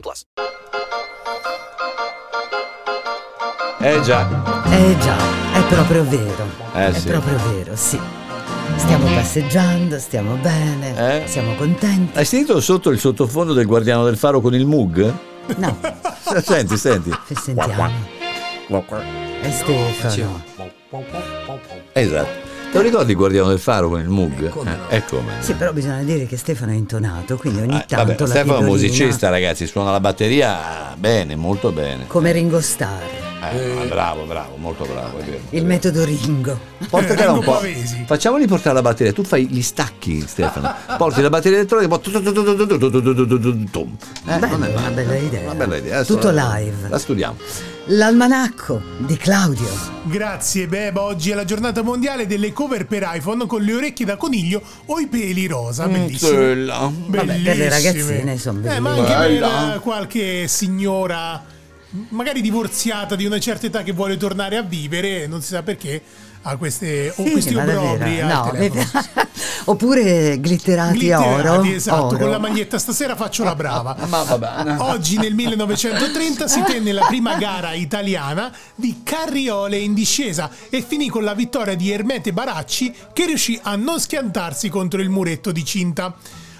[0.00, 0.24] plus.
[3.80, 4.26] Eh già,
[4.70, 5.16] Eh già,
[5.52, 6.46] è proprio vero.
[6.74, 7.08] Eh è sì.
[7.08, 8.00] proprio vero, sì.
[8.76, 11.28] Stiamo passeggiando, stiamo bene, Eh?
[11.28, 12.16] siamo contenti.
[12.18, 15.12] hai sentito sotto il sottofondo del guardiano del faro con il mug?
[15.56, 15.76] No,
[16.42, 17.10] Senti, senti.
[17.26, 17.90] che sentiamo.
[19.42, 20.42] È Stefano.
[21.92, 22.52] Esatto.
[22.74, 24.52] Te lo ricordi il Guardiano del Faro con il Mug?
[24.66, 25.20] Eh, ecco.
[25.20, 25.30] No.
[25.38, 28.24] Sì, però bisogna dire che Stefano è intonato, quindi ogni ah, tanto.
[28.24, 32.08] Vabbè, Stefano è un musicista, ragazzi, suona la batteria bene, molto bene.
[32.08, 33.22] Come Ringo Starr.
[33.52, 35.18] Eh, bravo, bravo, molto bravo.
[35.18, 36.58] Vero, il metodo Ringo.
[36.90, 37.60] Portatela un po'.
[38.06, 39.12] Facciamoli portare la batteria.
[39.12, 40.74] Tu fai gli stacchi, Stefano.
[40.98, 41.94] Porti la batteria elettronica.
[41.94, 41.98] e
[43.70, 43.86] Po-
[44.26, 44.74] eh, Bello, non è male.
[44.74, 45.42] Una bella idea.
[45.42, 46.02] Una bella idea.
[46.02, 46.88] Tutto live.
[46.88, 47.36] La studiamo.
[47.88, 49.68] L'almanacco di Claudio.
[50.04, 54.16] Grazie Beb, oggi è la giornata mondiale delle cover per iPhone con le orecchie da
[54.16, 56.30] coniglio o i peli rosa, bellissimo.
[56.38, 56.76] Bella.
[56.78, 57.68] Vabbè, per le Bellissime.
[57.68, 59.14] ragazzine sono Eh, ma bellissime.
[59.16, 59.78] anche per Bella.
[59.80, 61.44] qualche signora
[62.08, 66.02] magari divorziata di una certa età che vuole tornare a vivere, non si sa perché,
[66.42, 68.52] ha queste, o Sì, questi al no.
[69.66, 71.62] Oppure glitterati, Glitterati, oro.
[71.62, 72.18] esatto, oro.
[72.18, 73.96] con la maglietta stasera faccio la brava.
[74.08, 74.76] Ma vabbè.
[74.78, 81.08] Oggi nel 1930 si tenne la prima gara italiana di carriole in discesa e finì
[81.08, 85.64] con la vittoria di Ermete Baracci che riuscì a non schiantarsi contro il muretto di
[85.64, 86.14] cinta.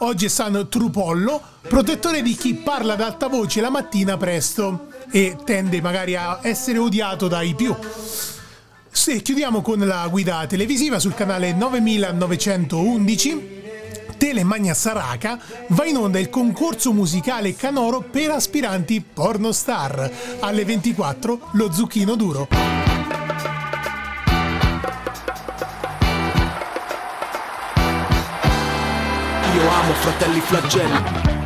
[0.00, 5.36] Oggi è San Trupollo, protettore di chi parla ad alta voce la mattina presto e
[5.44, 7.74] tende magari a essere odiato dai più.
[8.90, 13.54] Se chiudiamo con la guida televisiva sul canale 9911,
[14.16, 15.38] Telemagna Saraca
[15.68, 20.10] va in onda il concorso musicale canoro per aspiranti pornostar.
[20.40, 22.48] Alle 24 lo zucchino duro.
[29.54, 31.45] Io amo fratelli flagelli.